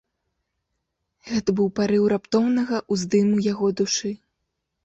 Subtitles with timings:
[1.31, 4.11] Гэта быў парыў раптоўнага ўздыму яго душы.